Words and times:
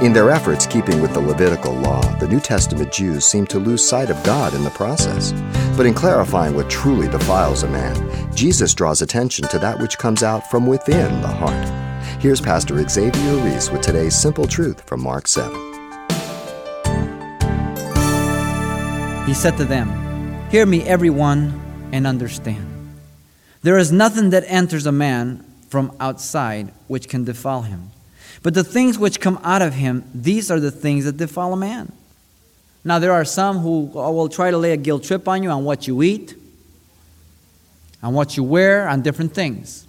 In 0.00 0.14
their 0.14 0.30
efforts 0.30 0.64
keeping 0.64 1.02
with 1.02 1.12
the 1.12 1.20
Levitical 1.20 1.74
law, 1.74 2.00
the 2.16 2.26
New 2.26 2.40
Testament 2.40 2.90
Jews 2.90 3.26
seem 3.26 3.46
to 3.48 3.58
lose 3.58 3.86
sight 3.86 4.08
of 4.08 4.24
God 4.24 4.54
in 4.54 4.64
the 4.64 4.70
process. 4.70 5.32
But 5.76 5.84
in 5.84 5.92
clarifying 5.92 6.54
what 6.54 6.70
truly 6.70 7.06
defiles 7.06 7.64
a 7.64 7.68
man, 7.68 8.34
Jesus 8.34 8.72
draws 8.72 9.02
attention 9.02 9.46
to 9.48 9.58
that 9.58 9.78
which 9.78 9.98
comes 9.98 10.22
out 10.22 10.50
from 10.50 10.66
within 10.66 11.20
the 11.20 11.28
heart. 11.28 11.68
Here's 12.18 12.40
Pastor 12.40 12.82
Xavier 12.88 13.34
Ries 13.44 13.70
with 13.70 13.82
today's 13.82 14.16
simple 14.16 14.46
truth 14.46 14.80
from 14.88 15.02
Mark 15.02 15.28
7. 15.28 15.52
He 19.26 19.34
said 19.34 19.58
to 19.58 19.66
them, 19.66 20.48
Hear 20.48 20.64
me, 20.64 20.82
everyone, 20.84 21.60
and 21.92 22.06
understand. 22.06 22.66
There 23.60 23.76
is 23.76 23.92
nothing 23.92 24.30
that 24.30 24.44
enters 24.46 24.86
a 24.86 24.92
man 24.92 25.44
from 25.68 25.94
outside 26.00 26.72
which 26.88 27.06
can 27.06 27.24
defile 27.24 27.60
him. 27.60 27.90
But 28.42 28.54
the 28.54 28.64
things 28.64 28.98
which 28.98 29.20
come 29.20 29.38
out 29.42 29.62
of 29.62 29.74
him, 29.74 30.04
these 30.14 30.50
are 30.50 30.60
the 30.60 30.70
things 30.70 31.04
that 31.04 31.16
defile 31.16 31.52
a 31.52 31.56
man. 31.56 31.92
Now, 32.84 32.98
there 32.98 33.12
are 33.12 33.24
some 33.24 33.58
who 33.58 33.90
uh, 33.94 34.10
will 34.10 34.28
try 34.28 34.50
to 34.50 34.56
lay 34.56 34.72
a 34.72 34.76
guilt 34.76 35.04
trip 35.04 35.28
on 35.28 35.42
you 35.42 35.50
on 35.50 35.64
what 35.64 35.86
you 35.86 36.02
eat, 36.02 36.34
on 38.02 38.14
what 38.14 38.36
you 38.36 38.44
wear, 38.44 38.88
on 38.88 39.02
different 39.02 39.34
things. 39.34 39.86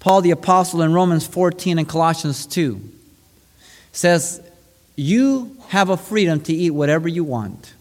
Paul 0.00 0.22
the 0.22 0.32
Apostle 0.32 0.82
in 0.82 0.92
Romans 0.92 1.26
14 1.26 1.78
and 1.78 1.88
Colossians 1.88 2.46
2 2.46 2.80
says, 3.92 4.40
You 4.96 5.56
have 5.68 5.88
a 5.88 5.96
freedom 5.96 6.40
to 6.42 6.52
eat 6.52 6.70
whatever 6.70 7.06
you 7.06 7.22
want. 7.22 7.74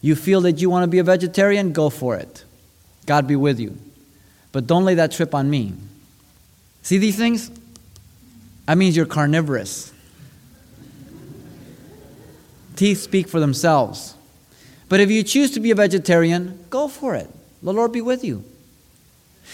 You 0.00 0.16
feel 0.16 0.40
that 0.42 0.60
you 0.60 0.70
want 0.70 0.84
to 0.84 0.88
be 0.88 0.98
a 0.98 1.04
vegetarian? 1.04 1.72
Go 1.72 1.90
for 1.90 2.16
it. 2.16 2.44
God 3.06 3.28
be 3.28 3.36
with 3.36 3.60
you. 3.60 3.76
But 4.52 4.66
don't 4.66 4.84
lay 4.84 4.94
that 4.94 5.12
trip 5.12 5.34
on 5.34 5.48
me. 5.48 5.74
See 6.82 6.98
these 6.98 7.16
things? 7.16 7.50
That 8.66 8.76
means 8.76 8.96
you're 8.96 9.06
carnivorous. 9.06 9.92
Teeth 12.74 13.00
speak 13.00 13.28
for 13.28 13.40
themselves. 13.40 14.14
But 14.88 15.00
if 15.00 15.10
you 15.10 15.22
choose 15.22 15.52
to 15.52 15.60
be 15.60 15.70
a 15.70 15.74
vegetarian, 15.74 16.64
go 16.68 16.88
for 16.88 17.14
it. 17.14 17.28
The 17.62 17.72
Lord 17.72 17.92
be 17.92 18.00
with 18.00 18.22
you. 18.22 18.44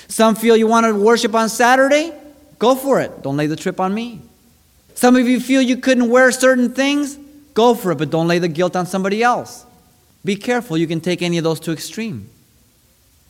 Some 0.08 0.34
feel 0.34 0.56
you 0.56 0.66
want 0.66 0.86
to 0.86 0.94
worship 0.94 1.34
on 1.34 1.48
Saturday, 1.48 2.12
go 2.58 2.74
for 2.74 3.00
it. 3.00 3.22
Don't 3.22 3.36
lay 3.36 3.46
the 3.46 3.56
trip 3.56 3.80
on 3.80 3.94
me. 3.94 4.20
Some 4.94 5.16
of 5.16 5.28
you 5.28 5.40
feel 5.40 5.62
you 5.62 5.76
couldn't 5.76 6.08
wear 6.10 6.30
certain 6.32 6.74
things, 6.74 7.16
go 7.54 7.74
for 7.74 7.92
it, 7.92 7.98
but 7.98 8.10
don't 8.10 8.28
lay 8.28 8.38
the 8.38 8.48
guilt 8.48 8.76
on 8.76 8.86
somebody 8.86 9.22
else. 9.22 9.64
Be 10.24 10.36
careful, 10.36 10.76
you 10.76 10.86
can 10.86 11.00
take 11.00 11.22
any 11.22 11.38
of 11.38 11.44
those 11.44 11.60
to 11.60 11.72
extreme. 11.72 12.28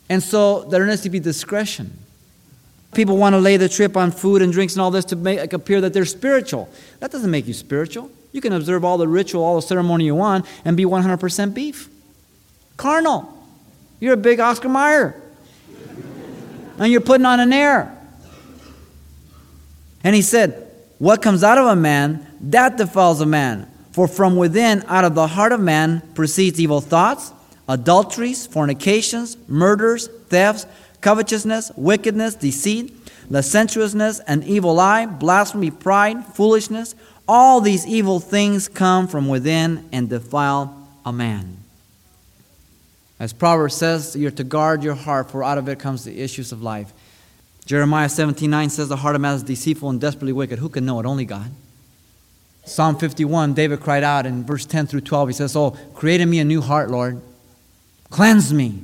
And 0.08 0.22
so 0.22 0.64
there 0.64 0.84
needs 0.86 1.02
to 1.02 1.10
be 1.10 1.20
discretion. 1.20 1.98
People 2.94 3.16
want 3.16 3.32
to 3.32 3.38
lay 3.38 3.56
the 3.56 3.68
trip 3.68 3.96
on 3.96 4.10
food 4.10 4.42
and 4.42 4.52
drinks 4.52 4.74
and 4.74 4.82
all 4.82 4.90
this 4.90 5.06
to 5.06 5.16
make 5.16 5.52
appear 5.52 5.80
that 5.80 5.94
they're 5.94 6.04
spiritual. 6.04 6.68
That 7.00 7.10
doesn't 7.10 7.30
make 7.30 7.46
you 7.46 7.54
spiritual. 7.54 8.10
You 8.32 8.40
can 8.40 8.52
observe 8.52 8.84
all 8.84 8.98
the 8.98 9.08
ritual, 9.08 9.42
all 9.42 9.56
the 9.56 9.62
ceremony 9.62 10.04
you 10.04 10.14
want, 10.14 10.46
and 10.64 10.76
be 10.76 10.84
100% 10.84 11.54
beef. 11.54 11.88
Carnal. 12.76 13.28
You're 13.98 14.14
a 14.14 14.18
big 14.18 14.40
Oscar 14.40 14.68
Mayer. 14.68 15.20
and 16.78 16.92
you're 16.92 17.00
putting 17.00 17.24
on 17.24 17.40
an 17.40 17.52
air. 17.52 17.96
And 20.04 20.14
he 20.14 20.22
said, 20.22 20.70
What 20.98 21.22
comes 21.22 21.42
out 21.44 21.58
of 21.58 21.66
a 21.66 21.76
man, 21.76 22.26
that 22.40 22.76
defiles 22.76 23.20
a 23.20 23.26
man. 23.26 23.70
For 23.92 24.08
from 24.08 24.36
within, 24.36 24.82
out 24.88 25.04
of 25.04 25.14
the 25.14 25.26
heart 25.26 25.52
of 25.52 25.60
man, 25.60 26.02
proceeds 26.14 26.60
evil 26.60 26.80
thoughts, 26.80 27.32
adulteries, 27.68 28.46
fornications, 28.46 29.36
murders, 29.48 30.08
thefts 30.28 30.66
covetousness, 31.02 31.72
wickedness, 31.76 32.34
deceit, 32.36 32.96
licentiousness, 33.28 34.20
an 34.20 34.42
evil 34.44 34.80
eye, 34.80 35.04
blasphemy, 35.04 35.70
pride, 35.70 36.24
foolishness. 36.24 36.94
All 37.28 37.60
these 37.60 37.86
evil 37.86 38.20
things 38.20 38.68
come 38.68 39.06
from 39.06 39.28
within 39.28 39.88
and 39.92 40.08
defile 40.08 40.88
a 41.04 41.12
man. 41.12 41.58
As 43.20 43.32
Proverbs 43.32 43.74
says, 43.74 44.16
you're 44.16 44.30
to 44.32 44.44
guard 44.44 44.82
your 44.82 44.94
heart, 44.94 45.30
for 45.30 45.44
out 45.44 45.58
of 45.58 45.68
it 45.68 45.78
comes 45.78 46.04
the 46.04 46.20
issues 46.20 46.50
of 46.50 46.62
life. 46.62 46.92
Jeremiah 47.66 48.08
17 48.08 48.50
9 48.50 48.70
says, 48.70 48.88
The 48.88 48.96
heart 48.96 49.14
of 49.14 49.20
man 49.20 49.36
is 49.36 49.42
deceitful 49.44 49.88
and 49.90 50.00
desperately 50.00 50.32
wicked. 50.32 50.58
Who 50.58 50.68
can 50.68 50.84
know 50.84 50.98
it? 50.98 51.06
Only 51.06 51.24
God. 51.24 51.50
Psalm 52.64 52.96
51, 52.96 53.54
David 53.54 53.80
cried 53.80 54.04
out 54.04 54.26
in 54.26 54.44
verse 54.44 54.66
10 54.66 54.86
through 54.86 55.02
12. 55.02 55.28
He 55.28 55.34
says, 55.34 55.54
Oh, 55.54 55.70
create 55.94 56.20
in 56.20 56.30
me 56.30 56.40
a 56.40 56.44
new 56.44 56.60
heart, 56.60 56.90
Lord. 56.90 57.20
Cleanse 58.10 58.52
me 58.52 58.82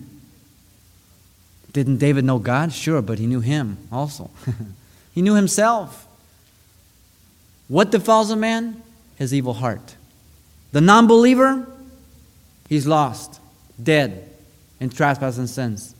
didn't 1.78 1.98
David 1.98 2.24
know 2.24 2.40
God? 2.40 2.72
Sure, 2.72 3.00
but 3.00 3.20
he 3.20 3.26
knew 3.26 3.38
him 3.38 3.78
also. 3.92 4.30
he 5.12 5.22
knew 5.22 5.34
himself. 5.34 6.08
What 7.68 7.92
defiles 7.92 8.32
a 8.32 8.36
man? 8.36 8.82
His 9.14 9.32
evil 9.32 9.54
heart. 9.54 9.94
The 10.72 10.80
non 10.80 11.06
believer, 11.06 11.68
he's 12.68 12.84
lost, 12.84 13.40
dead 13.80 14.28
in 14.80 14.90
trespass 14.90 15.38
and 15.38 15.48
sins. 15.48 15.94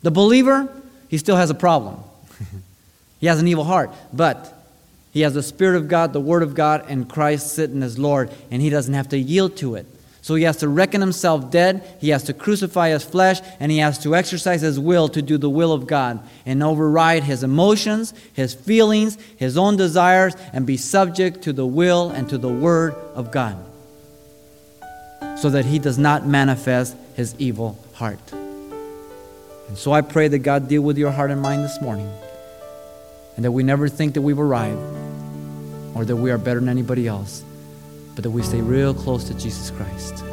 The 0.00 0.10
believer, 0.10 0.72
he 1.08 1.18
still 1.18 1.36
has 1.36 1.50
a 1.50 1.54
problem. 1.54 2.02
he 3.20 3.26
has 3.26 3.38
an 3.38 3.46
evil 3.48 3.64
heart, 3.64 3.90
but 4.14 4.64
he 5.12 5.20
has 5.20 5.34
the 5.34 5.42
Spirit 5.42 5.76
of 5.76 5.88
God, 5.88 6.14
the 6.14 6.20
Word 6.20 6.42
of 6.42 6.54
God, 6.54 6.86
and 6.88 7.06
Christ 7.06 7.54
sitting 7.54 7.82
as 7.82 7.98
Lord, 7.98 8.30
and 8.50 8.62
he 8.62 8.70
doesn't 8.70 8.94
have 8.94 9.10
to 9.10 9.18
yield 9.18 9.58
to 9.58 9.74
it. 9.74 9.84
So 10.22 10.36
he 10.36 10.44
has 10.44 10.58
to 10.58 10.68
reckon 10.68 11.00
himself 11.00 11.50
dead, 11.50 11.82
he 12.00 12.10
has 12.10 12.22
to 12.24 12.32
crucify 12.32 12.90
his 12.90 13.02
flesh, 13.02 13.40
and 13.58 13.72
he 13.72 13.78
has 13.78 13.98
to 13.98 14.14
exercise 14.14 14.60
his 14.60 14.78
will 14.78 15.08
to 15.08 15.20
do 15.20 15.36
the 15.36 15.50
will 15.50 15.72
of 15.72 15.88
God 15.88 16.20
and 16.46 16.62
override 16.62 17.24
his 17.24 17.42
emotions, 17.42 18.14
his 18.32 18.54
feelings, 18.54 19.18
his 19.36 19.58
own 19.58 19.76
desires, 19.76 20.34
and 20.52 20.64
be 20.64 20.76
subject 20.76 21.42
to 21.42 21.52
the 21.52 21.66
will 21.66 22.10
and 22.10 22.28
to 22.28 22.38
the 22.38 22.48
word 22.48 22.94
of 23.16 23.32
God 23.32 23.56
so 25.38 25.50
that 25.50 25.64
he 25.64 25.80
does 25.80 25.98
not 25.98 26.24
manifest 26.24 26.96
his 27.16 27.34
evil 27.40 27.76
heart. 27.94 28.20
And 28.30 29.76
so 29.76 29.90
I 29.90 30.02
pray 30.02 30.28
that 30.28 30.38
God 30.38 30.68
deal 30.68 30.82
with 30.82 30.98
your 30.98 31.10
heart 31.10 31.32
and 31.32 31.42
mind 31.42 31.64
this 31.64 31.80
morning 31.80 32.10
and 33.34 33.44
that 33.44 33.50
we 33.50 33.64
never 33.64 33.88
think 33.88 34.14
that 34.14 34.22
we've 34.22 34.38
arrived 34.38 34.78
or 35.96 36.04
that 36.04 36.14
we 36.14 36.30
are 36.30 36.38
better 36.38 36.60
than 36.60 36.68
anybody 36.68 37.08
else 37.08 37.42
but 38.14 38.24
that 38.24 38.30
we 38.30 38.42
stay 38.42 38.60
real 38.60 38.94
close 38.94 39.24
to 39.24 39.34
Jesus 39.34 39.70
Christ. 39.70 40.24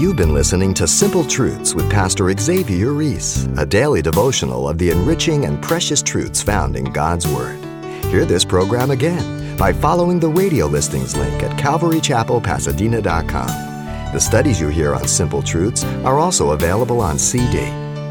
You've 0.00 0.16
been 0.16 0.32
listening 0.32 0.72
to 0.74 0.86
Simple 0.88 1.24
Truths 1.24 1.74
with 1.74 1.90
Pastor 1.90 2.32
Xavier 2.32 2.94
Ries, 2.94 3.44
a 3.58 3.66
daily 3.66 4.00
devotional 4.00 4.66
of 4.66 4.78
the 4.78 4.88
enriching 4.88 5.44
and 5.44 5.62
precious 5.62 6.02
truths 6.02 6.42
found 6.42 6.74
in 6.74 6.86
God's 6.86 7.28
Word. 7.28 7.62
Hear 8.06 8.24
this 8.24 8.42
program 8.42 8.92
again 8.92 9.58
by 9.58 9.74
following 9.74 10.18
the 10.18 10.30
radio 10.30 10.64
listings 10.64 11.14
link 11.14 11.42
at 11.42 11.54
calvarychapelpasadena.com. 11.58 14.14
The 14.14 14.20
studies 14.20 14.58
you 14.58 14.68
hear 14.68 14.94
on 14.94 15.06
Simple 15.06 15.42
Truths 15.42 15.84
are 15.84 16.18
also 16.18 16.52
available 16.52 17.02
on 17.02 17.18
CD. 17.18 17.58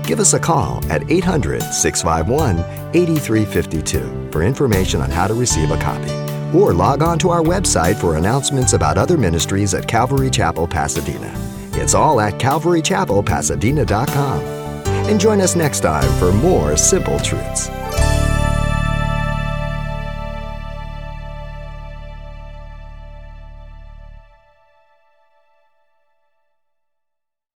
Give 0.07 0.19
us 0.19 0.35
a 0.35 0.39
call 0.39 0.85
at 0.91 1.09
800 1.09 1.63
651 1.63 2.59
8352 2.95 4.29
for 4.31 4.44
information 4.44 5.01
on 5.01 5.09
how 5.09 5.25
to 5.25 5.33
receive 5.33 5.71
a 5.71 5.77
copy 5.77 6.28
or 6.54 6.74
log 6.74 7.04
on 7.04 7.18
to 7.20 7.30
our 7.30 7.42
website 7.42 8.00
for 8.00 8.18
announcements 8.18 8.74
about 8.74 8.98
other 8.98 9.18
ministries 9.18 9.74
at 9.74 9.88
Calvary 9.88 10.30
Chapel, 10.30 10.68
Pasadena. 10.68 11.34
It's 11.74 11.94
all 11.94 12.20
at 12.20 12.34
calvarychapelpasadena.com. 12.34 14.40
And 15.10 15.20
join 15.20 15.42
us 15.42 15.56
next 15.56 15.80
time 15.80 16.12
for 16.20 16.32
more 16.32 16.78
simple 16.78 17.20
truths. 17.20 17.70